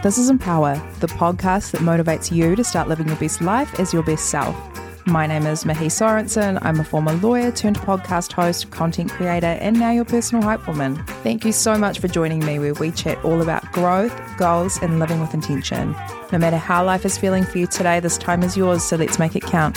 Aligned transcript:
This 0.00 0.16
is 0.16 0.30
Empower, 0.30 0.76
the 1.00 1.08
podcast 1.08 1.72
that 1.72 1.80
motivates 1.80 2.30
you 2.30 2.54
to 2.54 2.62
start 2.62 2.86
living 2.86 3.08
your 3.08 3.16
best 3.16 3.40
life 3.40 3.80
as 3.80 3.92
your 3.92 4.04
best 4.04 4.30
self. 4.30 4.56
My 5.06 5.26
name 5.26 5.44
is 5.44 5.64
Mihi 5.64 5.86
Sorensen. 5.86 6.56
I'm 6.62 6.78
a 6.78 6.84
former 6.84 7.14
lawyer 7.14 7.50
turned 7.50 7.80
podcast 7.80 8.30
host, 8.30 8.70
content 8.70 9.10
creator, 9.10 9.58
and 9.60 9.76
now 9.76 9.90
your 9.90 10.04
personal 10.04 10.44
hype 10.44 10.68
woman. 10.68 10.94
Thank 11.24 11.44
you 11.44 11.50
so 11.50 11.76
much 11.76 11.98
for 11.98 12.06
joining 12.06 12.46
me 12.46 12.60
where 12.60 12.74
we 12.74 12.92
chat 12.92 13.18
all 13.24 13.42
about 13.42 13.72
growth, 13.72 14.16
goals, 14.38 14.78
and 14.80 15.00
living 15.00 15.20
with 15.20 15.34
intention. 15.34 15.96
No 16.30 16.38
matter 16.38 16.58
how 16.58 16.84
life 16.84 17.04
is 17.04 17.18
feeling 17.18 17.42
for 17.42 17.58
you 17.58 17.66
today, 17.66 17.98
this 17.98 18.18
time 18.18 18.44
is 18.44 18.56
yours, 18.56 18.84
so 18.84 18.94
let's 18.94 19.18
make 19.18 19.34
it 19.34 19.42
count. 19.42 19.76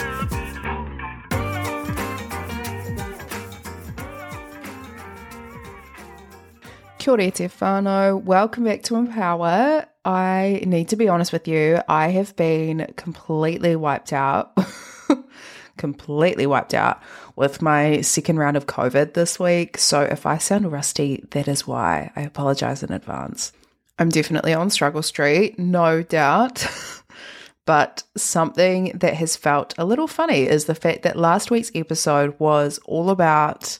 Kia 6.99 7.11
ora 7.11 7.31
te 7.31 7.47
whānau. 7.47 8.21
Welcome 8.21 8.65
back 8.65 8.83
to 8.83 8.97
Empower. 8.97 9.87
I 10.03 10.63
need 10.65 10.89
to 10.89 10.95
be 10.95 11.09
honest 11.09 11.31
with 11.31 11.47
you. 11.47 11.79
I 11.87 12.09
have 12.09 12.35
been 12.35 12.91
completely 12.95 13.75
wiped 13.75 14.13
out, 14.13 14.57
completely 15.77 16.47
wiped 16.47 16.73
out 16.73 17.01
with 17.35 17.61
my 17.61 18.01
second 18.01 18.39
round 18.39 18.57
of 18.57 18.65
COVID 18.65 19.13
this 19.13 19.39
week. 19.39 19.77
So 19.77 20.01
if 20.01 20.25
I 20.25 20.37
sound 20.37 20.71
rusty, 20.71 21.23
that 21.31 21.47
is 21.47 21.67
why. 21.67 22.11
I 22.15 22.21
apologize 22.21 22.81
in 22.81 22.91
advance. 22.91 23.51
I'm 23.99 24.09
definitely 24.09 24.53
on 24.53 24.71
struggle 24.71 25.03
street, 25.03 25.59
no 25.59 26.01
doubt. 26.01 26.65
but 27.65 28.01
something 28.17 28.91
that 28.95 29.13
has 29.13 29.35
felt 29.35 29.75
a 29.77 29.85
little 29.85 30.07
funny 30.07 30.43
is 30.43 30.65
the 30.65 30.73
fact 30.73 31.03
that 31.03 31.15
last 31.15 31.51
week's 31.51 31.71
episode 31.75 32.35
was 32.39 32.79
all 32.85 33.11
about 33.11 33.77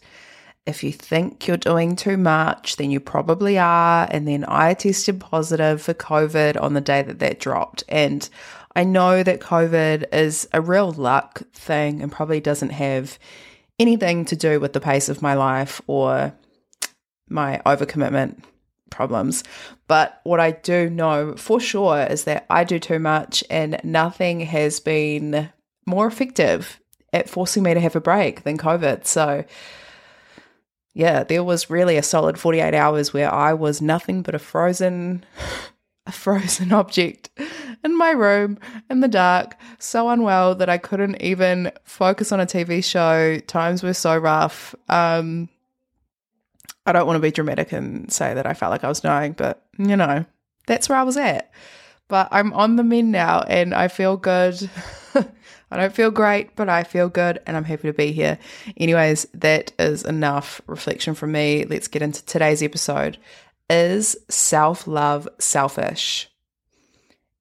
if 0.65 0.83
you 0.83 0.91
think 0.91 1.47
you're 1.47 1.57
doing 1.57 1.95
too 1.95 2.17
much, 2.17 2.75
then 2.75 2.91
you 2.91 2.99
probably 2.99 3.57
are. 3.57 4.07
And 4.11 4.27
then 4.27 4.45
I 4.47 4.73
tested 4.73 5.19
positive 5.19 5.81
for 5.81 5.93
COVID 5.93 6.61
on 6.61 6.73
the 6.73 6.81
day 6.81 7.01
that 7.01 7.19
that 7.19 7.39
dropped. 7.39 7.83
And 7.89 8.27
I 8.75 8.83
know 8.83 9.23
that 9.23 9.41
COVID 9.41 10.13
is 10.13 10.47
a 10.53 10.61
real 10.61 10.91
luck 10.91 11.41
thing 11.53 12.01
and 12.01 12.11
probably 12.11 12.39
doesn't 12.39 12.71
have 12.71 13.17
anything 13.79 14.25
to 14.25 14.35
do 14.35 14.59
with 14.59 14.73
the 14.73 14.79
pace 14.79 15.09
of 15.09 15.21
my 15.21 15.33
life 15.33 15.81
or 15.87 16.33
my 17.27 17.61
overcommitment 17.65 18.43
problems. 18.91 19.43
But 19.87 20.21
what 20.23 20.39
I 20.39 20.51
do 20.51 20.89
know 20.89 21.35
for 21.35 21.59
sure 21.59 22.03
is 22.03 22.25
that 22.25 22.45
I 22.49 22.63
do 22.63 22.77
too 22.77 22.99
much 22.99 23.43
and 23.49 23.79
nothing 23.83 24.41
has 24.41 24.79
been 24.79 25.49
more 25.87 26.05
effective 26.05 26.79
at 27.11 27.29
forcing 27.29 27.63
me 27.63 27.73
to 27.73 27.79
have 27.79 27.95
a 27.95 28.01
break 28.01 28.43
than 28.43 28.57
COVID. 28.57 29.05
So, 29.05 29.43
yeah, 30.93 31.23
there 31.23 31.43
was 31.43 31.69
really 31.69 31.97
a 31.97 32.03
solid 32.03 32.37
48 32.37 32.73
hours 32.73 33.13
where 33.13 33.33
I 33.33 33.53
was 33.53 33.81
nothing 33.81 34.21
but 34.21 34.35
a 34.35 34.39
frozen 34.39 35.25
a 36.05 36.11
frozen 36.11 36.71
object 36.73 37.29
in 37.83 37.97
my 37.97 38.11
room 38.11 38.57
in 38.89 38.99
the 38.99 39.07
dark, 39.07 39.55
so 39.79 40.09
unwell 40.09 40.55
that 40.55 40.69
I 40.69 40.77
couldn't 40.77 41.21
even 41.21 41.71
focus 41.83 42.31
on 42.31 42.39
a 42.39 42.45
TV 42.45 42.83
show. 42.83 43.39
Times 43.39 43.83
were 43.83 43.93
so 43.93 44.17
rough. 44.17 44.75
Um 44.89 45.49
I 46.85 46.91
don't 46.91 47.05
want 47.05 47.17
to 47.17 47.21
be 47.21 47.31
dramatic 47.31 47.71
and 47.71 48.11
say 48.11 48.33
that 48.33 48.47
I 48.47 48.53
felt 48.53 48.71
like 48.71 48.83
I 48.83 48.89
was 48.89 48.99
dying, 48.99 49.33
but 49.33 49.63
you 49.77 49.95
know, 49.95 50.25
that's 50.67 50.89
where 50.89 50.97
I 50.97 51.03
was 51.03 51.17
at. 51.17 51.51
But 52.07 52.27
I'm 52.31 52.51
on 52.53 52.75
the 52.75 52.83
mend 52.83 53.11
now 53.11 53.41
and 53.41 53.73
I 53.73 53.87
feel 53.87 54.17
good. 54.17 54.69
I 55.71 55.77
don't 55.77 55.93
feel 55.93 56.11
great, 56.11 56.55
but 56.55 56.67
I 56.67 56.83
feel 56.83 57.07
good 57.07 57.39
and 57.47 57.55
I'm 57.55 57.63
happy 57.63 57.87
to 57.87 57.93
be 57.93 58.11
here. 58.11 58.37
Anyways, 58.75 59.25
that 59.33 59.71
is 59.79 60.03
enough 60.03 60.61
reflection 60.67 61.15
from 61.15 61.31
me. 61.31 61.65
Let's 61.65 61.87
get 61.87 62.01
into 62.01 62.25
today's 62.25 62.61
episode. 62.61 63.17
Is 63.69 64.17
self 64.27 64.85
love 64.85 65.29
selfish? 65.39 66.29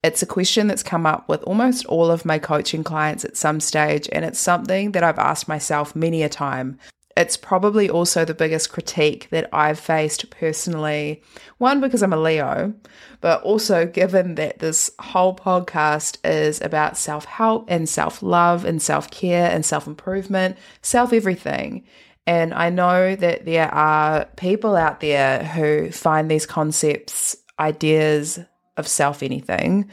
It's 0.03 0.23
a 0.23 0.27
question 0.27 0.69
that's 0.69 0.83
come 0.83 1.05
up 1.05 1.29
with 1.29 1.43
almost 1.43 1.85
all 1.87 2.11
of 2.11 2.25
my 2.25 2.39
coaching 2.39 2.85
clients 2.85 3.25
at 3.25 3.37
some 3.37 3.61
stage, 3.61 4.09
and 4.13 4.25
it's 4.25 4.39
something 4.39 4.93
that 4.93 5.05
I've 5.05 5.19
asked 5.19 5.47
myself 5.47 5.95
many 5.95 6.23
a 6.23 6.29
time. 6.29 6.79
It's 7.21 7.37
probably 7.37 7.91
also 7.91 8.25
the 8.25 8.33
biggest 8.33 8.73
critique 8.73 9.29
that 9.29 9.51
I've 9.53 9.79
faced 9.79 10.31
personally. 10.31 11.23
One, 11.59 11.79
because 11.83 12.03
I'm 12.03 12.15
a 12.15 12.17
Leo, 12.17 12.73
but 13.21 13.43
also 13.43 13.85
given 13.85 14.37
that 14.37 14.61
this 14.61 14.91
whole 14.99 15.37
podcast 15.37 16.17
is 16.25 16.63
about 16.63 16.97
self 16.97 17.27
help 17.27 17.67
and 17.69 17.87
self 17.87 18.23
love 18.23 18.65
and 18.65 18.81
self 18.81 19.11
care 19.11 19.51
and 19.51 19.67
self 19.67 19.87
improvement, 19.87 20.57
self 20.81 21.13
everything. 21.13 21.85
And 22.27 22.55
I 22.55 22.71
know 22.71 23.15
that 23.17 23.45
there 23.45 23.69
are 23.69 24.25
people 24.39 24.75
out 24.75 25.01
there 25.01 25.45
who 25.45 25.93
find 25.93 26.31
these 26.31 26.47
concepts, 26.47 27.37
ideas 27.59 28.39
of 28.79 28.89
self 28.89 29.23
anything, 29.23 29.91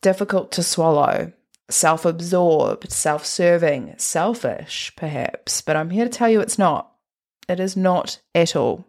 difficult 0.00 0.50
to 0.52 0.62
swallow 0.62 1.30
self 1.68 2.04
absorbed, 2.04 2.90
self 2.90 3.24
serving, 3.24 3.94
selfish, 3.96 4.92
perhaps, 4.96 5.60
but 5.60 5.76
I'm 5.76 5.90
here 5.90 6.04
to 6.04 6.10
tell 6.10 6.28
you 6.28 6.40
it's 6.40 6.58
not. 6.58 6.92
It 7.48 7.60
is 7.60 7.76
not 7.76 8.20
at 8.34 8.56
all. 8.56 8.84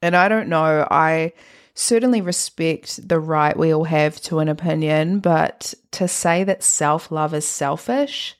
And 0.00 0.16
I 0.16 0.28
don't 0.28 0.48
know, 0.48 0.86
I 0.90 1.32
certainly 1.74 2.20
respect 2.20 3.08
the 3.08 3.20
right 3.20 3.56
we 3.56 3.72
all 3.72 3.84
have 3.84 4.20
to 4.22 4.40
an 4.40 4.48
opinion, 4.48 5.20
but 5.20 5.74
to 5.92 6.08
say 6.08 6.44
that 6.44 6.62
self 6.62 7.10
love 7.10 7.34
is 7.34 7.46
selfish, 7.46 8.36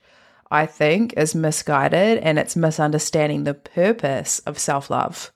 I 0.50 0.66
think, 0.66 1.14
is 1.16 1.34
misguided 1.34 2.18
and 2.18 2.38
it's 2.38 2.56
misunderstanding 2.56 3.44
the 3.44 3.54
purpose 3.54 4.40
of 4.40 4.58
self 4.58 4.90
love. 4.90 5.31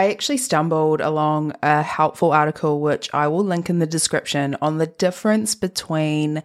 I 0.00 0.08
actually 0.08 0.38
stumbled 0.38 1.02
along 1.02 1.52
a 1.62 1.82
helpful 1.82 2.32
article, 2.32 2.80
which 2.80 3.12
I 3.12 3.28
will 3.28 3.44
link 3.44 3.68
in 3.68 3.80
the 3.80 3.86
description, 3.86 4.56
on 4.62 4.78
the 4.78 4.86
difference 4.86 5.54
between 5.54 6.42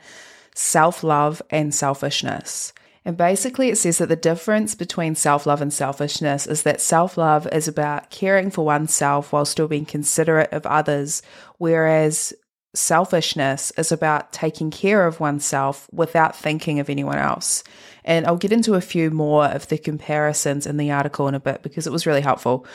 self 0.53 1.05
love 1.05 1.41
and 1.49 1.73
selfishness. 1.73 2.73
And 3.05 3.15
basically, 3.15 3.69
it 3.69 3.77
says 3.77 3.99
that 3.99 4.09
the 4.09 4.17
difference 4.17 4.75
between 4.75 5.15
self 5.15 5.45
love 5.45 5.61
and 5.61 5.71
selfishness 5.71 6.47
is 6.47 6.63
that 6.63 6.81
self 6.81 7.17
love 7.17 7.47
is 7.53 7.69
about 7.69 8.09
caring 8.09 8.51
for 8.51 8.65
oneself 8.65 9.31
while 9.31 9.45
still 9.45 9.69
being 9.69 9.85
considerate 9.85 10.51
of 10.51 10.65
others, 10.65 11.21
whereas 11.57 12.33
selfishness 12.73 13.71
is 13.77 13.89
about 13.89 14.33
taking 14.33 14.69
care 14.69 15.07
of 15.07 15.21
oneself 15.21 15.87
without 15.93 16.35
thinking 16.35 16.81
of 16.81 16.89
anyone 16.89 17.19
else. 17.19 17.63
And 18.05 18.25
I'll 18.25 18.37
get 18.37 18.53
into 18.53 18.75
a 18.75 18.81
few 18.81 19.09
more 19.11 19.45
of 19.45 19.67
the 19.67 19.77
comparisons 19.77 20.65
in 20.65 20.77
the 20.77 20.91
article 20.91 21.27
in 21.27 21.35
a 21.35 21.39
bit 21.39 21.63
because 21.63 21.87
it 21.87 21.91
was 21.91 22.05
really 22.05 22.21
helpful. 22.21 22.65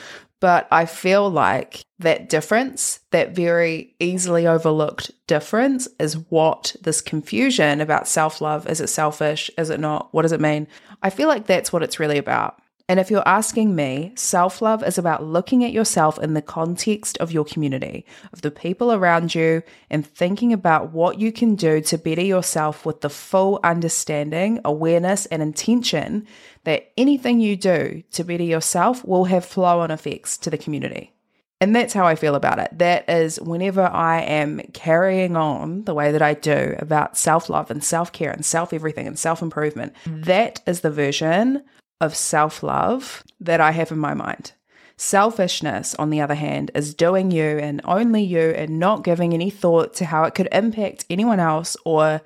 But 0.41 0.67
I 0.71 0.87
feel 0.87 1.31
like 1.31 1.83
that 2.01 2.29
difference, 2.29 3.01
that 3.11 3.35
very 3.35 3.95
easily 4.01 4.47
overlooked 4.47 5.13
difference, 5.27 5.87
is 5.99 6.15
what 6.31 6.75
this 6.83 7.01
confusion 7.01 7.81
about 7.81 8.09
self 8.09 8.41
love 8.41 8.69
is 8.69 8.81
it 8.81 8.89
selfish? 8.89 9.51
Is 9.57 9.71
it 9.71 9.81
not? 9.81 10.13
What 10.13 10.23
does 10.23 10.33
it 10.33 10.41
mean? 10.41 10.67
I 11.03 11.11
feel 11.11 11.29
like 11.29 11.47
that's 11.47 11.73
what 11.73 11.83
it's 11.83 12.01
really 12.01 12.19
about. 12.19 12.61
And 12.91 12.99
if 12.99 13.09
you're 13.09 13.23
asking 13.25 13.77
me, 13.77 14.11
self 14.17 14.61
love 14.61 14.83
is 14.83 14.99
about 14.99 15.23
looking 15.23 15.63
at 15.63 15.71
yourself 15.71 16.19
in 16.19 16.35
the 16.35 16.43
context 16.43 17.17
of 17.19 17.31
your 17.31 17.45
community, 17.45 18.05
of 18.33 18.43
the 18.43 18.51
people 18.51 18.93
around 18.93 19.33
you, 19.33 19.63
and 19.91 20.05
thinking 20.05 20.53
about 20.53 20.91
what 20.91 21.21
you 21.21 21.31
can 21.31 21.55
do 21.55 21.81
to 21.83 21.97
better 21.97 22.21
yourself 22.21 22.85
with 22.85 23.01
the 23.01 23.09
full 23.09 23.61
understanding, 23.63 24.59
awareness, 24.65 25.27
and 25.27 25.41
intention 25.41 26.27
that 26.65 26.91
anything 26.97 27.39
you 27.39 27.55
do 27.55 28.03
to 28.11 28.25
better 28.25 28.43
yourself 28.43 29.05
will 29.05 29.27
have 29.27 29.45
flow 29.45 29.79
on 29.79 29.93
effects 29.93 30.37
to 30.39 30.51
the 30.51 30.59
community. 30.59 31.13
And 31.61 31.77
that's 31.77 31.93
how 31.93 32.09
I 32.09 32.17
feel 32.17 32.35
about 32.35 32.59
it. 32.59 32.77
That 32.77 33.09
is 33.09 33.41
whenever 33.41 33.83
I 33.83 34.23
am 34.23 34.63
carrying 34.73 35.37
on 35.37 35.85
the 35.85 35.95
way 35.95 36.11
that 36.11 36.23
I 36.23 36.35
do 36.35 36.75
about 36.81 37.17
self 37.17 37.49
love 37.49 37.71
and 37.71 37.85
self 37.85 38.11
care 38.11 38.33
and 38.33 38.45
self 38.45 38.73
everything 38.73 39.07
and 39.07 39.17
self 39.17 39.43
improvement, 39.43 39.93
mm. 40.05 40.25
that 40.25 40.61
is 40.67 40.81
the 40.81 40.91
version 40.91 41.63
of 42.01 42.17
self 42.17 42.63
love 42.63 43.23
that 43.41 43.61
I 43.61 43.73
have 43.73 43.93
in 43.93 43.99
my 43.99 44.15
mind. 44.15 44.53
Selfishness, 44.97 45.95
on 45.95 46.11
the 46.11 46.21
other 46.21 46.35
hand, 46.35 46.71
is 46.75 46.95
doing 46.95 47.31
you 47.31 47.59
and 47.59 47.81
only 47.85 48.23
you 48.23 48.51
and 48.51 48.79
not 48.79 49.03
giving 49.03 49.33
any 49.33 49.49
thought 49.49 49.95
to 49.95 50.05
how 50.05 50.25
it 50.25 50.35
could 50.35 50.49
impact 50.53 51.07
anyone 51.09 51.41
else 51.41 51.77
or 51.87 52.21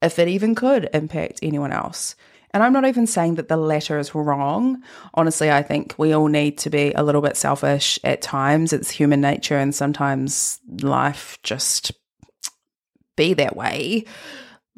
if 0.00 0.18
it 0.18 0.28
even 0.28 0.54
could 0.54 0.88
impact 0.94 1.40
anyone 1.42 1.72
else. 1.72 2.14
And 2.52 2.62
I'm 2.62 2.72
not 2.72 2.86
even 2.86 3.06
saying 3.06 3.36
that 3.36 3.48
the 3.48 3.56
latter 3.56 3.98
is 3.98 4.14
wrong. 4.14 4.82
Honestly, 5.14 5.50
I 5.50 5.62
think 5.62 5.94
we 5.98 6.12
all 6.12 6.26
need 6.26 6.58
to 6.58 6.70
be 6.70 6.92
a 6.92 7.02
little 7.02 7.20
bit 7.20 7.36
selfish 7.36 7.98
at 8.02 8.22
times. 8.22 8.72
It's 8.72 8.90
human 8.90 9.20
nature, 9.20 9.56
and 9.56 9.74
sometimes 9.74 10.58
life 10.82 11.38
just 11.42 11.92
be 13.16 13.34
that 13.34 13.56
way. 13.56 14.04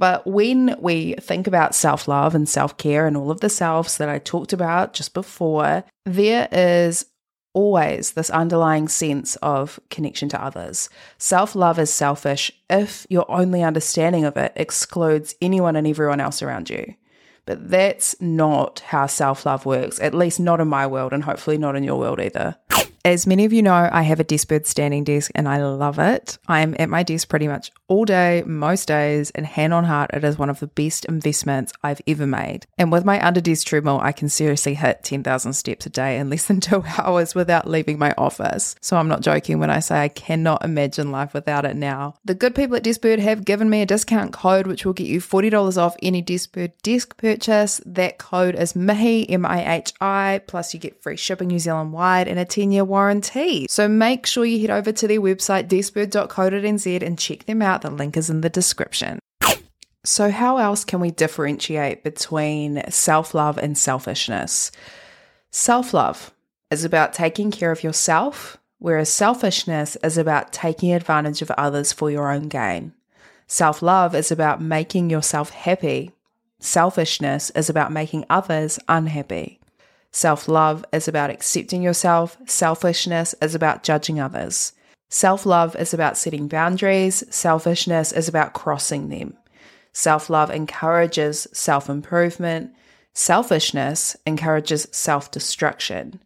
But 0.03 0.27
when 0.27 0.75
we 0.81 1.15
think 1.21 1.47
about 1.47 1.77
self 1.77 2.09
love 2.09 2.35
and 2.35 2.49
self 2.49 2.77
care 2.77 3.07
and 3.07 3.17
all 3.17 3.31
of 3.31 3.39
the 3.39 3.49
selves 3.49 3.99
that 3.99 4.09
I 4.09 4.19
talked 4.19 4.53
about 4.53 4.95
just 4.95 5.15
before, 5.15 5.85
there 6.05 6.49
is 6.51 7.07
always 7.55 8.11
this 8.11 8.29
underlying 8.29 8.89
sense 8.89 9.37
of 9.37 9.79
connection 9.91 10.29
to 10.31 10.45
others. 10.45 10.91
Self 11.19 11.55
love 11.55 11.79
is 11.79 11.93
selfish 11.93 12.51
if 12.69 13.07
your 13.11 13.31
only 13.31 13.63
understanding 13.63 14.25
of 14.25 14.37
it 14.37 14.53
excludes 14.57 15.37
anyone 15.41 15.77
and 15.77 15.87
everyone 15.87 16.19
else 16.19 16.43
around 16.43 16.69
you. 16.69 16.97
But 17.47 17.71
that's 17.71 18.21
not 18.21 18.81
how 18.81 19.07
self 19.07 19.47
love 19.47 19.65
works, 19.65 20.01
at 20.01 20.15
least 20.15 20.41
not 20.41 20.59
in 20.59 20.67
my 20.67 20.85
world, 20.85 21.13
and 21.13 21.23
hopefully 21.23 21.59
not 21.59 21.77
in 21.77 21.85
your 21.85 22.01
world 22.01 22.19
either. 22.19 22.57
As 23.05 23.27
many 23.27 23.45
of 23.45 23.53
you 23.53 23.63
know, 23.63 23.89
I 23.91 24.03
have 24.03 24.21
a 24.21 24.25
Deskbird 24.25 24.65
standing 24.65 25.03
desk 25.03 25.33
and 25.35 25.49
I 25.49 25.61
love 25.61 25.99
it. 25.99 26.39
I'm 26.47 26.77
at 26.79 26.89
my 26.89 27.03
desk 27.03 27.29
pretty 27.29 27.49
much 27.49 27.73
all 27.93 28.07
day, 28.07 28.43
most 28.47 28.89
days, 28.89 29.31
and 29.33 29.45
hand 29.45 29.75
on 29.75 29.85
heart, 29.85 30.13
it 30.15 30.25
is 30.25 30.39
one 30.39 30.49
of 30.49 30.61
the 30.61 30.67
best 30.67 31.05
investments 31.05 31.75
I've 31.83 32.01
ever 32.07 32.27
made. 32.27 32.65
And 32.79 32.91
with 32.91 33.05
my 33.05 33.23
under 33.25 33.43
desk 33.43 33.67
treadmill, 33.67 34.01
I 34.01 34.13
can 34.13 34.31
seriously 34.31 34.73
hit 34.73 35.05
10,000 35.05 35.53
steps 35.53 35.85
a 35.85 35.91
day 35.91 36.19
in 36.19 36.31
less 36.31 36.47
than 36.47 36.61
two 36.63 36.83
hours 36.97 37.35
without 37.35 37.69
leaving 37.69 37.99
my 37.99 38.15
office. 38.17 38.77
So 38.81 38.97
I'm 38.97 39.09
not 39.09 39.21
joking 39.21 39.59
when 39.59 39.69
I 39.69 39.81
say 39.81 40.01
I 40.01 40.09
cannot 40.09 40.65
imagine 40.65 41.11
life 41.11 41.35
without 41.35 41.67
it 41.67 41.77
now. 41.77 42.15
The 42.25 42.35
good 42.35 42.55
people 42.55 42.77
at 42.77 42.83
Deskbird 42.85 43.19
have 43.19 43.45
given 43.45 43.69
me 43.69 43.83
a 43.83 43.87
discount 43.87 44.33
code 44.33 44.67
which 44.67 44.87
will 44.87 44.95
get 44.95 45.07
you 45.07 45.21
$40 45.21 45.77
off 45.77 45.95
any 46.03 46.23
Deskbird 46.23 46.73
desk 46.83 47.19
purchase. 47.19 47.83
That 47.85 48.17
code 48.17 48.55
is 48.55 48.73
MIHI, 48.73 49.27
M 49.29 49.45
I 49.45 49.75
H 49.75 49.93
I, 50.01 50.41
plus 50.47 50.73
you 50.73 50.81
get 50.81 51.03
free 51.03 51.19
shipping 51.19 51.49
New 51.49 51.59
Zealand 51.59 51.93
wide 51.93 52.27
and 52.27 52.39
a 52.39 52.47
10 52.63 52.71
year 52.71 52.85
warranty. 52.85 53.67
So 53.69 53.89
make 53.89 54.25
sure 54.25 54.45
you 54.45 54.61
head 54.61 54.71
over 54.71 54.93
to 54.93 55.09
their 55.09 55.21
website, 55.21 55.67
deskbird.co.nz, 55.67 57.03
and 57.03 57.19
check 57.19 57.47
them 57.47 57.61
out. 57.61 57.83
The 57.83 57.91
link 57.91 58.17
is 58.17 58.31
in 58.31 58.41
the 58.41 58.49
description. 58.49 59.19
So, 60.05 60.31
how 60.31 60.59
else 60.59 60.85
can 60.85 61.01
we 61.01 61.11
differentiate 61.11 62.05
between 62.05 62.89
self 62.89 63.35
love 63.35 63.59
and 63.59 63.77
selfishness? 63.77 64.71
Self 65.51 65.93
love 65.93 66.33
is 66.71 66.85
about 66.85 67.13
taking 67.13 67.51
care 67.51 67.73
of 67.73 67.83
yourself, 67.83 68.59
whereas 68.79 69.09
selfishness 69.09 69.97
is 70.05 70.17
about 70.17 70.53
taking 70.53 70.93
advantage 70.93 71.43
of 71.43 71.51
others 71.53 71.93
for 71.93 72.13
your 72.13 72.31
own 72.31 72.49
gain. 72.49 72.93
Self 73.49 73.83
love 73.83 74.15
is 74.15 74.31
about 74.31 74.63
making 74.63 75.11
yourself 75.11 75.51
happy. 75.51 76.13
Selfishness 76.61 77.51
is 77.51 77.69
about 77.69 77.91
making 77.91 78.25
others 78.31 78.79
unhappy. 78.89 79.59
Self 80.13 80.47
love 80.47 80.85
is 80.93 81.09
about 81.09 81.31
accepting 81.31 81.83
yourself. 81.83 82.37
Selfishness 82.47 83.35
is 83.41 83.55
about 83.55 83.83
judging 83.83 84.21
others. 84.21 84.75
Self 85.09 85.47
love 85.47 85.75
is 85.77 85.95
about 85.95 86.19
setting 86.19 86.49
boundaries. 86.49 87.25
Selfishness 87.35 88.13
is 88.13 88.29
about 88.29 88.53
crossing 88.53 89.09
them. 89.09 89.37
Self 89.95 90.29
love 90.29 90.51
encourages 90.51 91.47
self 91.53 91.89
improvement. 91.89 92.75
Selfishness 93.15 94.17
encourages 94.27 94.87
self 94.93 95.31
destruction. 95.31 96.21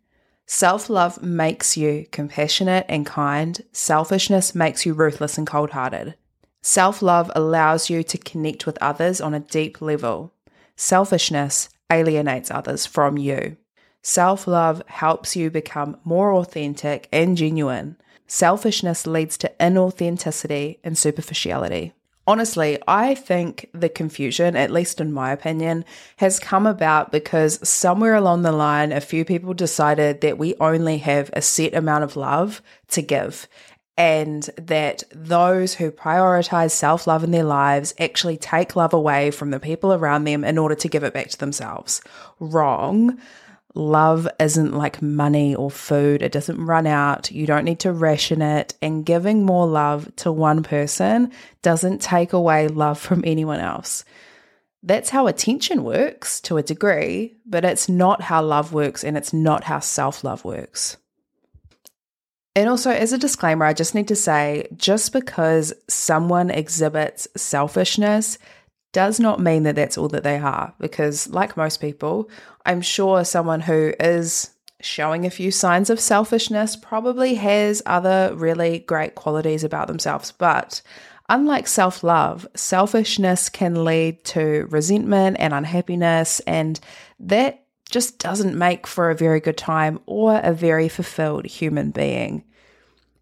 Self 0.47 0.91
love 0.91 1.23
makes 1.23 1.77
you 1.77 2.07
compassionate 2.11 2.87
and 2.89 3.07
kind. 3.07 3.63
Selfishness 3.73 4.55
makes 4.55 4.85
you 4.85 4.95
ruthless 4.95 5.39
and 5.39 5.47
cold 5.47 5.71
hearted. 5.71 6.17
Self 6.61 7.03
love 7.03 7.31
allows 7.37 7.89
you 7.89 8.03
to 8.03 8.19
connect 8.19 8.67
with 8.67 8.79
others 8.81 9.21
on 9.21 9.33
a 9.33 9.41
deep 9.41 9.81
level. 9.81 10.33
Selfishness 10.75 11.69
alienates 11.91 12.51
others 12.51 12.85
from 12.85 13.17
you. 13.17 13.57
Self 14.09 14.47
love 14.47 14.85
helps 14.87 15.35
you 15.35 15.51
become 15.51 15.97
more 16.05 16.33
authentic 16.33 17.09
and 17.11 17.37
genuine. 17.37 17.97
Selfishness 18.29 19.05
leads 19.05 19.37
to 19.39 19.53
inauthenticity 19.59 20.79
and 20.85 20.97
superficiality. 20.97 21.93
Honestly, 22.25 22.79
I 22.87 23.17
think 23.17 23.69
the 23.75 23.89
confusion, 23.89 24.55
at 24.55 24.71
least 24.71 25.01
in 25.01 25.13
my 25.13 25.33
opinion, 25.33 25.85
has 26.19 26.39
come 26.39 26.69
about 26.69 27.11
because 27.11 27.69
somewhere 27.69 28.15
along 28.15 28.43
the 28.43 28.53
line, 28.53 28.93
a 28.93 29.01
few 29.01 29.25
people 29.25 29.55
decided 29.55 30.21
that 30.21 30.39
we 30.39 30.55
only 30.61 30.99
have 30.99 31.29
a 31.33 31.43
set 31.43 31.75
amount 31.75 32.05
of 32.05 32.15
love 32.15 32.63
to 32.91 33.03
give. 33.03 33.49
And 33.99 34.49
that 34.57 35.03
those 35.11 35.75
who 35.75 35.91
prioritize 35.91 36.71
self 36.71 37.09
love 37.09 37.25
in 37.25 37.33
their 37.33 37.43
lives 37.43 37.93
actually 37.99 38.37
take 38.37 38.77
love 38.77 38.95
away 38.95 39.33
from 39.33 39.51
the 39.51 39.59
people 39.59 39.93
around 39.93 40.25
them 40.25 40.45
in 40.45 40.59
order 40.59 40.77
to 40.77 40.89
give 40.89 41.03
it 41.03 41.13
back 41.13 41.31
to 41.31 41.39
themselves. 41.39 42.01
Wrong 42.39 43.19
love 43.77 44.29
isn't 44.41 44.75
like 44.75 45.03
money 45.03 45.55
or 45.55 45.71
food. 45.71 46.23
It 46.23 46.33
doesn't 46.33 46.65
run 46.65 46.87
out. 46.87 47.31
You 47.31 47.47
don't 47.47 47.65
need 47.65 47.81
to 47.81 47.93
ration 47.93 48.43
it. 48.43 48.75
And 48.81 49.05
giving 49.05 49.45
more 49.45 49.67
love 49.67 50.15
to 50.17 50.33
one 50.33 50.63
person 50.63 51.33
doesn't 51.63 52.01
take 52.01 52.33
away 52.33 52.69
love 52.69 52.99
from 52.99 53.23
anyone 53.27 53.61
else. 53.61 54.05
That's 54.83 55.11
how 55.11 55.27
attention 55.27 55.85
works 55.85 56.41
to 56.43 56.57
a 56.57 56.63
degree, 56.63 57.37
but 57.45 57.65
it's 57.65 57.89
not 57.89 58.23
how 58.23 58.43
love 58.43 58.73
works 58.73 59.03
and 59.03 59.17
it's 59.17 59.33
not 59.33 59.65
how 59.65 59.81
self 59.81 60.23
love 60.23 60.45
works. 60.45 60.97
And 62.55 62.71
also, 62.71 62.91
as 62.91 63.13
a 63.13 63.19
disclaimer, 63.19 63.67
I 63.67 63.75
just 63.75 63.95
need 63.95 64.09
to 64.09 64.17
say 64.17 64.69
just 64.77 65.13
because 65.13 65.75
someone 65.89 66.51
exhibits 66.51 67.29
selfishness 67.37 68.39
does 68.97 69.21
not 69.21 69.39
mean 69.39 69.65
that 69.65 69.77
that's 69.77 69.99
all 69.99 70.09
that 70.09 70.25
they 70.25 70.39
are, 70.39 70.73
because, 70.81 71.29
like 71.29 71.55
most 71.55 71.83
people, 71.83 72.31
I'm 72.65 72.81
sure 72.81 73.27
someone 73.27 73.61
who 73.61 73.93
is 74.01 74.53
showing 74.81 75.27
a 75.27 75.31
few 75.31 75.51
signs 75.51 75.91
of 75.91 76.01
selfishness 76.01 76.77
probably 76.77 77.35
has 77.35 77.83
other 77.85 78.33
really 78.35 78.79
great 78.79 79.15
qualities 79.15 79.63
about 79.63 79.87
themselves. 79.87 80.33
But 80.33 80.81
unlike 81.29 81.67
self 81.67 82.03
love, 82.03 82.49
selfishness 82.55 83.51
can 83.51 83.85
lead 83.85 84.25
to 84.33 84.67
resentment 84.71 85.37
and 85.41 85.53
unhappiness, 85.53 86.41
and 86.47 86.81
that 87.21 87.67
just 87.91 88.19
doesn't 88.19 88.57
make 88.57 88.87
for 88.87 89.11
a 89.11 89.15
very 89.15 89.41
good 89.41 89.59
time 89.59 90.01
or 90.07 90.39
a 90.39 90.55
very 90.55 90.89
fulfilled 90.89 91.45
human 91.45 91.91
being. 91.91 92.45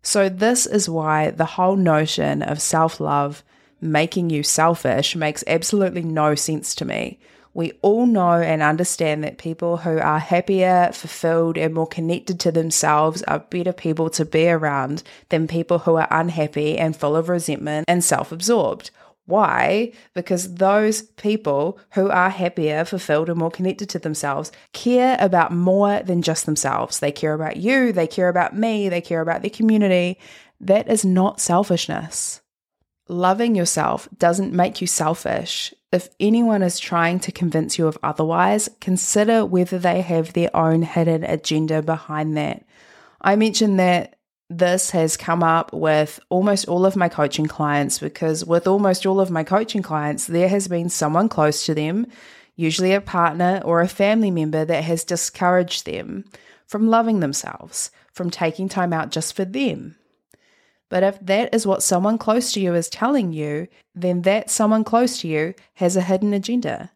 So, 0.02 0.28
this 0.28 0.66
is 0.66 0.88
why 0.88 1.32
the 1.32 1.44
whole 1.44 1.74
notion 1.74 2.44
of 2.44 2.62
self 2.62 3.00
love 3.00 3.42
making 3.84 4.30
you 4.30 4.42
selfish 4.42 5.14
makes 5.14 5.44
absolutely 5.46 6.02
no 6.02 6.34
sense 6.34 6.74
to 6.76 6.84
me. 6.84 7.18
We 7.52 7.70
all 7.82 8.06
know 8.06 8.32
and 8.32 8.62
understand 8.62 9.22
that 9.22 9.38
people 9.38 9.76
who 9.76 9.98
are 9.98 10.18
happier, 10.18 10.90
fulfilled, 10.92 11.56
and 11.56 11.72
more 11.72 11.86
connected 11.86 12.40
to 12.40 12.50
themselves 12.50 13.22
are 13.22 13.38
better 13.38 13.72
people 13.72 14.10
to 14.10 14.24
be 14.24 14.48
around 14.48 15.04
than 15.28 15.46
people 15.46 15.78
who 15.78 15.94
are 15.94 16.08
unhappy 16.10 16.76
and 16.76 16.96
full 16.96 17.14
of 17.14 17.28
resentment 17.28 17.84
and 17.86 18.02
self 18.02 18.32
absorbed. 18.32 18.90
Why? 19.26 19.92
Because 20.14 20.56
those 20.56 21.02
people 21.02 21.78
who 21.92 22.10
are 22.10 22.28
happier, 22.28 22.84
fulfilled, 22.84 23.30
and 23.30 23.38
more 23.38 23.52
connected 23.52 23.88
to 23.90 23.98
themselves 24.00 24.50
care 24.72 25.16
about 25.20 25.52
more 25.52 26.00
than 26.00 26.22
just 26.22 26.46
themselves. 26.46 26.98
They 26.98 27.12
care 27.12 27.34
about 27.34 27.56
you, 27.56 27.92
they 27.92 28.08
care 28.08 28.28
about 28.28 28.56
me, 28.56 28.88
they 28.88 29.00
care 29.00 29.20
about 29.20 29.42
the 29.42 29.48
community. 29.48 30.18
That 30.60 30.90
is 30.90 31.04
not 31.04 31.40
selfishness 31.40 32.40
loving 33.08 33.54
yourself 33.54 34.08
doesn't 34.18 34.52
make 34.52 34.80
you 34.80 34.86
selfish. 34.86 35.74
If 35.92 36.08
anyone 36.18 36.62
is 36.62 36.78
trying 36.78 37.20
to 37.20 37.32
convince 37.32 37.78
you 37.78 37.86
of 37.86 37.98
otherwise, 38.02 38.68
consider 38.80 39.44
whether 39.44 39.78
they 39.78 40.00
have 40.00 40.32
their 40.32 40.54
own 40.56 40.82
hidden 40.82 41.24
agenda 41.24 41.82
behind 41.82 42.36
that. 42.36 42.64
I 43.20 43.36
mentioned 43.36 43.78
that 43.78 44.16
this 44.50 44.90
has 44.90 45.16
come 45.16 45.42
up 45.42 45.72
with 45.72 46.20
almost 46.28 46.68
all 46.68 46.84
of 46.84 46.96
my 46.96 47.08
coaching 47.08 47.46
clients 47.46 47.98
because, 47.98 48.44
with 48.44 48.66
almost 48.66 49.06
all 49.06 49.20
of 49.20 49.30
my 49.30 49.44
coaching 49.44 49.82
clients, 49.82 50.26
there 50.26 50.48
has 50.48 50.68
been 50.68 50.88
someone 50.88 51.28
close 51.28 51.64
to 51.66 51.74
them 51.74 52.06
usually 52.56 52.92
a 52.92 53.00
partner 53.00 53.60
or 53.64 53.80
a 53.80 53.88
family 53.88 54.30
member 54.30 54.64
that 54.64 54.84
has 54.84 55.04
discouraged 55.04 55.86
them 55.86 56.24
from 56.66 56.88
loving 56.88 57.20
themselves, 57.20 57.90
from 58.12 58.30
taking 58.30 58.68
time 58.68 58.92
out 58.92 59.10
just 59.10 59.34
for 59.34 59.44
them. 59.44 59.96
But 60.94 61.02
if 61.02 61.18
that 61.26 61.52
is 61.52 61.66
what 61.66 61.82
someone 61.82 62.18
close 62.18 62.52
to 62.52 62.60
you 62.60 62.72
is 62.76 62.88
telling 62.88 63.32
you, 63.32 63.66
then 63.96 64.22
that 64.22 64.48
someone 64.48 64.84
close 64.84 65.18
to 65.22 65.26
you 65.26 65.54
has 65.74 65.96
a 65.96 66.00
hidden 66.00 66.32
agenda. 66.32 66.92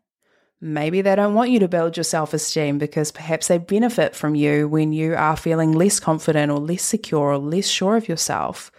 Maybe 0.60 1.02
they 1.02 1.16
don't 1.16 1.34
want 1.34 1.50
you 1.50 1.58
to 1.58 1.66
build 1.66 1.96
your 1.96 2.04
self 2.04 2.32
esteem 2.32 2.78
because 2.78 3.10
perhaps 3.10 3.48
they 3.48 3.58
benefit 3.58 4.14
from 4.14 4.36
you 4.36 4.68
when 4.68 4.92
you 4.92 5.16
are 5.16 5.36
feeling 5.36 5.72
less 5.72 5.98
confident 5.98 6.52
or 6.52 6.60
less 6.60 6.84
secure 6.84 7.32
or 7.32 7.38
less 7.38 7.66
sure 7.66 7.96
of 7.96 8.06
yourself. 8.08 8.70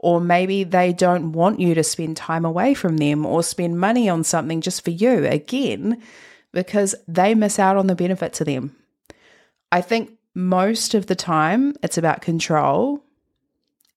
Or 0.00 0.20
maybe 0.20 0.64
they 0.64 0.92
don't 0.92 1.30
want 1.30 1.60
you 1.60 1.76
to 1.76 1.84
spend 1.84 2.16
time 2.16 2.44
away 2.44 2.74
from 2.74 2.96
them 2.96 3.24
or 3.24 3.44
spend 3.44 3.78
money 3.78 4.08
on 4.08 4.24
something 4.24 4.60
just 4.60 4.82
for 4.82 4.90
you, 4.90 5.24
again, 5.24 6.02
because 6.50 6.96
they 7.06 7.36
miss 7.36 7.60
out 7.60 7.76
on 7.76 7.86
the 7.86 7.94
benefit 7.94 8.32
to 8.32 8.44
them. 8.44 8.74
I 9.70 9.82
think 9.82 10.18
most 10.34 10.94
of 10.94 11.06
the 11.06 11.14
time 11.14 11.76
it's 11.80 11.96
about 11.96 12.22
control. 12.22 13.03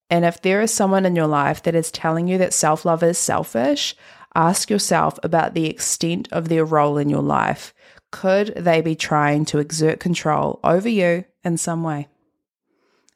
And 0.10 0.24
if 0.24 0.42
there 0.42 0.62
is 0.62 0.74
someone 0.74 1.06
in 1.06 1.16
your 1.16 1.28
life 1.28 1.64
that 1.64 1.76
is 1.76 1.92
telling 1.92 2.28
you 2.28 2.38
that 2.38 2.54
self 2.54 2.86
love 2.86 3.04
is 3.04 3.18
selfish, 3.18 3.96
ask 4.36 4.70
yourself 4.70 5.20
about 5.24 5.54
the 5.54 5.68
extent 5.68 6.28
of 6.32 6.50
their 6.50 6.64
role 6.64 6.98
in 6.98 7.10
your 7.10 7.22
life. 7.22 7.74
Could 8.12 8.54
they 8.56 8.82
be 8.82 8.96
trying 8.96 9.46
to 9.46 9.60
exert 9.60 10.00
control 10.00 10.60
over 10.64 10.88
you 10.88 11.26
in 11.44 11.58
some 11.58 11.84
way? 11.84 12.08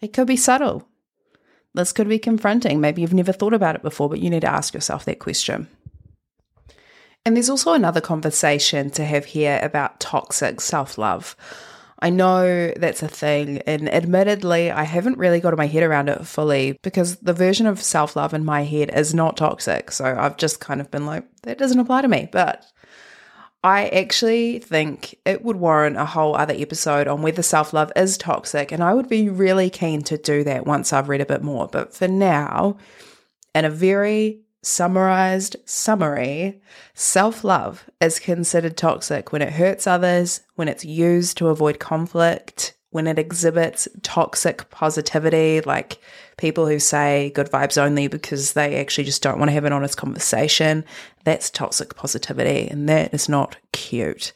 It 0.01 0.13
could 0.13 0.27
be 0.27 0.36
subtle. 0.36 0.88
This 1.74 1.93
could 1.93 2.10
be 2.10 2.19
confronting. 2.19 2.81
Maybe 2.81 3.01
you've 3.01 3.13
never 3.13 3.31
thought 3.31 3.53
about 3.53 3.75
it 3.75 3.81
before, 3.81 4.10
but 4.10 4.19
you 4.19 4.29
need 4.29 4.41
to 4.41 4.51
ask 4.51 4.74
yourself 4.74 5.05
that 5.05 5.19
question. 5.19 5.67
And 7.25 7.36
there's 7.36 7.50
also 7.50 7.74
another 7.74 8.01
conversation 8.01 8.89
to 8.91 9.05
have 9.05 9.25
here 9.25 9.60
about 9.62 10.00
toxic 10.00 10.60
self 10.60 10.98
love. 10.98 11.36
I 12.03 12.10
know 12.10 12.74
that's 12.75 13.03
a 13.03 13.08
thing, 13.08 13.60
and 13.67 13.88
admittedly, 13.93 14.72
I 14.72 14.84
haven't 14.84 15.20
really 15.20 15.39
got 15.39 15.55
my 15.55 15.67
head 15.67 15.84
around 15.84 16.10
it 16.10 16.25
fully 16.25 16.79
because 16.81 17.17
the 17.17 17.34
version 17.34 17.67
of 17.67 17.81
self 17.81 18.15
love 18.15 18.34
in 18.34 18.43
my 18.43 18.63
head 18.63 18.89
is 18.93 19.13
not 19.13 19.38
toxic. 19.38 19.91
So 19.91 20.05
I've 20.05 20.38
just 20.38 20.60
kind 20.60 20.81
of 20.81 20.89
been 20.89 21.05
like, 21.05 21.25
that 21.43 21.60
doesn't 21.60 21.79
apply 21.79 22.01
to 22.01 22.08
me. 22.08 22.27
But 22.31 22.65
I 23.63 23.89
actually 23.89 24.58
think 24.58 25.20
it 25.25 25.46
would 25.46 25.58
warrant 25.58 25.98
a 25.98 26.05
whole 26.05 26.36
other 26.36 26.55
episode 26.58 27.08
on 27.08 27.22
whether 27.22 27.43
self 27.43 27.72
love 27.72 27.91
is 27.96 28.17
toxic, 28.17 28.72
and 28.72 28.84
I 28.84 28.96
would 28.96 29.08
be 29.08 29.29
really 29.29 29.70
keen 29.70 30.01
to 30.03 30.17
do 30.17 30.43
that 30.43 30.65
once 30.65 30.91
I've 30.91 31.10
read 31.10 31.22
a 31.22 31.25
bit 31.27 31.43
more. 31.43 31.67
But 31.67 31.93
for 31.93 32.08
now, 32.08 32.77
in 33.53 33.65
a 33.65 33.70
very 33.70 34.41
summarized 34.61 35.55
summary, 35.65 36.61
self 36.93 37.43
love 37.43 37.89
is 37.99 38.19
considered 38.19 38.77
toxic 38.77 39.31
when 39.31 39.41
it 39.41 39.53
hurts 39.53 39.87
others, 39.87 40.41
when 40.55 40.67
it's 40.67 40.85
used 40.85 41.37
to 41.37 41.47
avoid 41.47 41.79
conflict, 41.79 42.75
when 42.91 43.07
it 43.07 43.17
exhibits 43.17 43.87
toxic 44.03 44.69
positivity, 44.69 45.61
like 45.61 45.99
people 46.37 46.67
who 46.67 46.79
say 46.79 47.31
good 47.33 47.49
vibes 47.49 47.81
only 47.81 48.07
because 48.07 48.53
they 48.53 48.79
actually 48.79 49.05
just 49.05 49.23
don't 49.23 49.39
want 49.39 49.49
to 49.49 49.53
have 49.53 49.65
an 49.65 49.73
honest 49.73 49.97
conversation. 49.97 50.83
That's 51.23 51.49
toxic 51.49 51.95
positivity, 51.95 52.67
and 52.67 52.87
that 52.89 53.13
is 53.13 53.29
not 53.29 53.57
cute. 53.71 54.33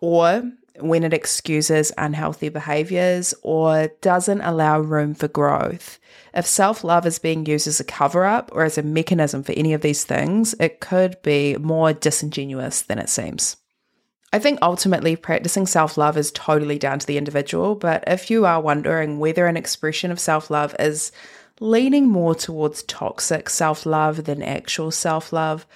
Or 0.00 0.42
when 0.80 1.04
it 1.04 1.12
excuses 1.12 1.92
unhealthy 1.96 2.48
behaviors 2.48 3.34
or 3.42 3.88
doesn't 4.00 4.40
allow 4.40 4.80
room 4.80 5.14
for 5.14 5.28
growth. 5.28 5.98
If 6.34 6.46
self 6.46 6.82
love 6.82 7.06
is 7.06 7.18
being 7.18 7.46
used 7.46 7.66
as 7.68 7.80
a 7.80 7.84
cover 7.84 8.24
up 8.24 8.50
or 8.52 8.64
as 8.64 8.76
a 8.76 8.82
mechanism 8.82 9.42
for 9.42 9.52
any 9.52 9.72
of 9.72 9.82
these 9.82 10.04
things, 10.04 10.54
it 10.58 10.80
could 10.80 11.20
be 11.22 11.56
more 11.56 11.92
disingenuous 11.92 12.82
than 12.82 12.98
it 12.98 13.08
seems. 13.08 13.56
I 14.32 14.40
think 14.40 14.58
ultimately 14.62 15.14
practicing 15.14 15.64
self 15.64 15.96
love 15.96 16.16
is 16.16 16.32
totally 16.32 16.76
down 16.76 16.98
to 16.98 17.06
the 17.06 17.18
individual, 17.18 17.76
but 17.76 18.02
if 18.08 18.30
you 18.30 18.44
are 18.44 18.60
wondering 18.60 19.20
whether 19.20 19.46
an 19.46 19.56
expression 19.56 20.10
of 20.10 20.18
self 20.18 20.50
love 20.50 20.74
is 20.80 21.12
leaning 21.60 22.08
more 22.08 22.34
towards 22.34 22.82
toxic 22.82 23.48
self 23.48 23.86
love 23.86 24.24
than 24.24 24.42
actual 24.42 24.90
self 24.90 25.32
love, 25.32 25.66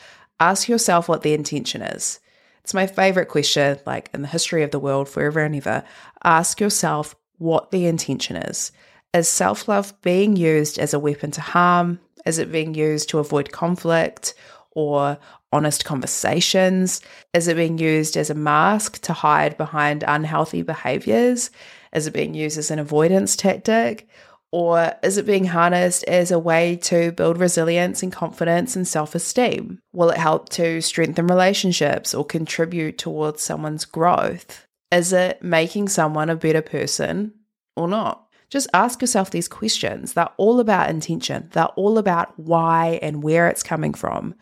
ask 0.40 0.68
yourself 0.68 1.08
what 1.08 1.22
the 1.22 1.34
intention 1.34 1.82
is. 1.82 2.18
It's 2.68 2.74
my 2.74 2.86
favorite 2.86 3.30
question, 3.30 3.78
like 3.86 4.10
in 4.12 4.20
the 4.20 4.28
history 4.28 4.62
of 4.62 4.72
the 4.72 4.78
world, 4.78 5.08
forever 5.08 5.40
and 5.40 5.56
ever. 5.56 5.82
Ask 6.22 6.60
yourself 6.60 7.16
what 7.38 7.70
the 7.70 7.86
intention 7.86 8.36
is. 8.36 8.72
Is 9.14 9.26
self 9.26 9.68
love 9.68 9.98
being 10.02 10.36
used 10.36 10.78
as 10.78 10.92
a 10.92 10.98
weapon 10.98 11.30
to 11.30 11.40
harm? 11.40 11.98
Is 12.26 12.36
it 12.36 12.52
being 12.52 12.74
used 12.74 13.08
to 13.08 13.20
avoid 13.20 13.52
conflict 13.52 14.34
or 14.72 15.16
honest 15.50 15.86
conversations? 15.86 17.00
Is 17.32 17.48
it 17.48 17.56
being 17.56 17.78
used 17.78 18.18
as 18.18 18.28
a 18.28 18.34
mask 18.34 19.00
to 19.00 19.14
hide 19.14 19.56
behind 19.56 20.04
unhealthy 20.06 20.60
behaviors? 20.60 21.50
Is 21.94 22.06
it 22.06 22.12
being 22.12 22.34
used 22.34 22.58
as 22.58 22.70
an 22.70 22.78
avoidance 22.78 23.34
tactic? 23.34 24.06
Or 24.50 24.94
is 25.02 25.18
it 25.18 25.26
being 25.26 25.44
harnessed 25.44 26.04
as 26.04 26.30
a 26.30 26.38
way 26.38 26.76
to 26.84 27.12
build 27.12 27.38
resilience 27.38 28.02
and 28.02 28.10
confidence 28.10 28.76
and 28.76 28.88
self 28.88 29.14
esteem? 29.14 29.80
Will 29.92 30.10
it 30.10 30.18
help 30.18 30.48
to 30.50 30.80
strengthen 30.80 31.26
relationships 31.26 32.14
or 32.14 32.24
contribute 32.24 32.96
towards 32.96 33.42
someone's 33.42 33.84
growth? 33.84 34.66
Is 34.90 35.12
it 35.12 35.42
making 35.42 35.88
someone 35.88 36.30
a 36.30 36.36
better 36.36 36.62
person 36.62 37.34
or 37.76 37.88
not? 37.88 38.26
Just 38.48 38.68
ask 38.72 39.02
yourself 39.02 39.30
these 39.30 39.48
questions. 39.48 40.14
They're 40.14 40.30
all 40.38 40.60
about 40.60 40.88
intention, 40.88 41.50
they're 41.52 41.66
all 41.66 41.98
about 41.98 42.38
why 42.38 42.98
and 43.02 43.22
where 43.22 43.48
it's 43.48 43.62
coming 43.62 43.92
from. 43.92 44.34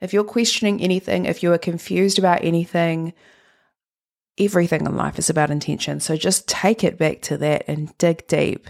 If 0.00 0.12
you're 0.12 0.24
questioning 0.24 0.80
anything, 0.80 1.26
if 1.26 1.44
you 1.44 1.52
are 1.52 1.58
confused 1.58 2.18
about 2.18 2.42
anything, 2.42 3.12
everything 4.36 4.84
in 4.84 4.96
life 4.96 5.20
is 5.20 5.30
about 5.30 5.52
intention. 5.52 6.00
So 6.00 6.16
just 6.16 6.48
take 6.48 6.82
it 6.82 6.98
back 6.98 7.22
to 7.22 7.36
that 7.36 7.64
and 7.68 7.96
dig 7.98 8.26
deep 8.26 8.68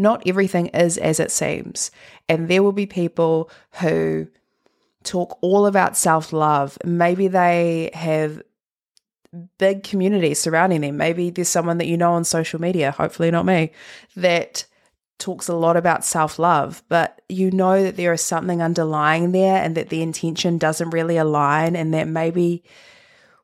not 0.00 0.22
everything 0.26 0.68
is 0.68 0.98
as 0.98 1.20
it 1.20 1.30
seems. 1.30 1.90
And 2.28 2.48
there 2.48 2.62
will 2.62 2.72
be 2.72 2.86
people 2.86 3.50
who 3.80 4.28
talk 5.04 5.38
all 5.42 5.66
about 5.66 5.96
self 5.96 6.32
love. 6.32 6.78
Maybe 6.84 7.28
they 7.28 7.90
have 7.94 8.42
big 9.58 9.84
communities 9.84 10.40
surrounding 10.40 10.80
them. 10.80 10.96
Maybe 10.96 11.30
there's 11.30 11.48
someone 11.48 11.78
that 11.78 11.86
you 11.86 11.96
know 11.96 12.14
on 12.14 12.24
social 12.24 12.60
media, 12.60 12.90
hopefully 12.90 13.30
not 13.30 13.46
me, 13.46 13.72
that 14.16 14.66
talks 15.18 15.48
a 15.48 15.54
lot 15.54 15.76
about 15.76 16.04
self 16.04 16.38
love, 16.38 16.82
but 16.88 17.20
you 17.28 17.50
know 17.50 17.82
that 17.82 17.96
there 17.96 18.12
is 18.12 18.22
something 18.22 18.62
underlying 18.62 19.32
there 19.32 19.62
and 19.62 19.76
that 19.76 19.90
the 19.90 20.02
intention 20.02 20.58
doesn't 20.58 20.90
really 20.90 21.16
align, 21.16 21.76
and 21.76 21.94
that 21.94 22.08
maybe 22.08 22.64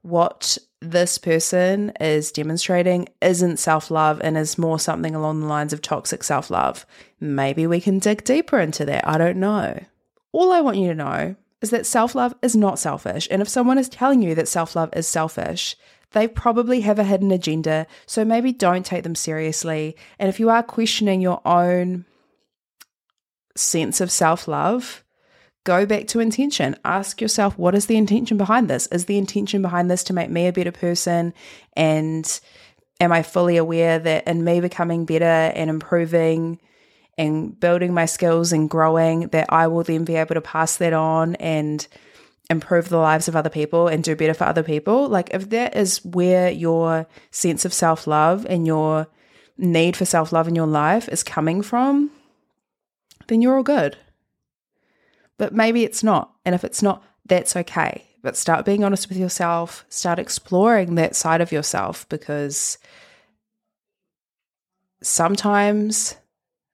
what 0.03 0.59
this 0.83 1.19
person 1.19 1.91
is 2.01 2.31
demonstrating 2.31 3.09
isn't 3.21 3.59
self 3.59 3.91
love 3.91 4.21
and 4.23 4.37
is 4.37 4.59
more 4.59 4.79
something 4.79 5.15
along 5.15 5.41
the 5.41 5.47
lines 5.47 5.73
of 5.73 5.81
toxic 5.81 6.23
self 6.23 6.51
love. 6.51 6.85
Maybe 7.21 7.67
we 7.67 7.81
can 7.81 7.99
dig 7.99 8.25
deeper 8.25 8.61
into 8.61 8.85
that. 8.85 9.07
I 9.07 9.19
don't 9.19 9.39
know. 9.39 9.83
All 10.33 10.53
I 10.53 10.61
want 10.61 10.77
you 10.77 10.89
to 10.89 10.95
know 10.95 11.37
is 11.63 11.71
that 11.71 11.87
self 11.87 12.15
love 12.15 12.35
is 12.43 12.55
not 12.55 12.79
selfish. 12.79 13.27
And 13.31 13.41
if 13.41 13.49
someone 13.49 13.79
is 13.79 13.89
telling 13.89 14.23
you 14.23 14.35
that 14.35 14.49
self 14.49 14.77
love 14.77 14.91
is 14.95 15.07
selfish, 15.07 15.77
they 16.13 16.29
probably 16.29 16.83
have 16.83 16.99
a 16.99 17.05
hidden 17.05 17.31
agenda. 17.31 17.87
So 18.07 18.25
maybe 18.25 18.53
don't 18.53 18.87
take 18.87 19.03
them 19.03 19.15
seriously. 19.15 19.97
And 20.19 20.29
if 20.29 20.39
you 20.39 20.51
are 20.51 20.63
questioning 20.63 21.21
your 21.21 21.41
own 21.47 22.05
sense 23.57 24.01
of 24.01 24.11
self 24.11 24.47
love, 24.47 25.03
go 25.67 25.85
back 25.85 26.07
to 26.07 26.21
intention. 26.21 26.77
Ask 26.85 27.21
yourself, 27.21 27.59
what 27.59 27.75
is 27.75 27.87
the 27.87 27.97
intention 27.97 28.39
behind 28.39 28.71
this? 28.71 28.87
Is 28.87 29.05
the 29.05 29.19
intention 29.19 29.61
behind 29.61 29.91
this 29.91 30.05
to 30.05 30.15
make 30.15 30.31
me 30.31 30.47
a 30.47 30.53
better 30.53 30.73
person? 30.73 31.35
And 31.75 32.41
am 33.01 33.13
I 33.13 33.23
fully 33.23 33.59
aware 33.59 33.99
that 33.99 34.27
in 34.27 34.45
me 34.45 34.61
becoming 34.61 35.05
better 35.05 35.25
and 35.25 35.69
improving 35.69 36.59
and 37.19 37.59
building 37.59 37.93
my 37.93 38.07
skills 38.07 38.53
and 38.53 38.71
growing, 38.71 39.29
that 39.29 39.47
I 39.51 39.67
will 39.67 39.83
then 39.83 40.05
be 40.05 40.15
able 40.15 40.37
to 40.37 40.41
pass 40.41 40.77
that 40.77 40.93
on 40.93 41.35
and 41.37 41.87
improve 42.49 42.89
the 42.89 42.99
lives 42.99 43.27
of 43.27 43.35
other 43.35 43.51
people 43.51 43.89
and 43.89 44.05
do 44.05 44.15
better 44.15 44.35
for 44.35 44.45
other 44.45 44.63
people? 44.63 45.09
Like, 45.09 45.31
if 45.35 45.51
that 45.51 45.77
is 45.77 46.05
where 46.05 46.51
your 46.51 47.07
sense 47.33 47.65
of 47.65 47.75
self 47.75 48.07
love 48.07 48.47
and 48.49 48.67
your 48.67 49.09
need 49.59 49.97
for 49.97 50.05
self 50.05 50.33
love 50.33 50.47
in 50.47 50.55
your 50.55 50.67
life 50.67 51.09
is 51.09 51.25
coming 51.25 51.61
from, 51.63 52.11
then 53.27 53.43
you're 53.43 53.57
all 53.57 53.65
good. 53.65 53.97
But 55.39 55.55
maybe 55.55 55.85
it's 55.85 56.03
not. 56.03 56.33
And 56.45 56.55
if 56.55 56.65
it's 56.65 56.83
not, 56.83 57.03
that's 57.27 57.57
okay. 57.57 58.07
But 58.23 58.37
start 58.37 58.65
being 58.65 58.85
honest 58.85 59.09
with 59.09 59.19
yourself, 59.19 59.85
start 59.89 60.19
exploring 60.19 60.95
that 60.95 61.15
side 61.15 61.41
of 61.41 61.53
yourself 61.53 62.09
because 62.09 62.79
sometimes 65.03 66.17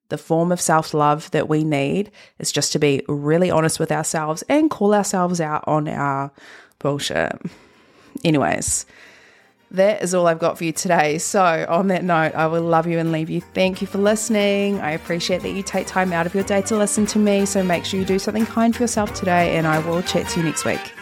the 0.09 0.19
form 0.19 0.53
of 0.53 0.61
self 0.61 0.95
love 0.95 1.31
that 1.31 1.49
we 1.49 1.65
need 1.65 2.11
is 2.39 2.53
just 2.53 2.73
to 2.73 2.79
be 2.79 3.03
really 3.09 3.51
honest 3.51 3.81
with 3.81 3.91
ourselves 3.91 4.43
and 4.49 4.71
call 4.71 4.95
ourselves 4.95 5.41
out 5.41 5.65
on 5.67 5.89
our 5.89 6.31
bullshit. 6.79 7.33
Anyways, 8.25 8.87
that 9.73 10.03
is 10.03 10.15
all 10.15 10.27
I've 10.27 10.39
got 10.39 10.59
for 10.59 10.65
you 10.65 10.73
today. 10.73 11.19
So, 11.19 11.67
on 11.69 11.89
that 11.89 12.05
note, 12.05 12.35
I 12.35 12.47
will 12.47 12.63
love 12.63 12.87
you 12.87 12.99
and 12.99 13.11
leave 13.11 13.31
you. 13.31 13.41
Thank 13.41 13.81
you 13.81 13.87
for 13.87 13.99
listening. 13.99 14.81
I 14.81 14.93
appreciate 14.93 15.43
that 15.43 15.51
you 15.51 15.63
take 15.63 15.87
time 15.87 16.13
out 16.13 16.27
of 16.27 16.35
your 16.35 16.45
day 16.45 16.63
to 16.63 16.77
listen 16.77 17.07
to 17.07 17.19
me. 17.19 17.47
So, 17.47 17.63
make 17.63 17.85
sure 17.85 17.99
you 17.99 18.07
do 18.07 18.19
something 18.19 18.47
kind 18.47 18.75
for 18.75 18.83
yourself 18.83 19.13
today, 19.15 19.57
and 19.57 19.67
I 19.67 19.79
will 19.81 20.03
chat 20.03 20.29
to 20.29 20.41
you 20.41 20.47
next 20.47 20.65
week. 20.65 20.93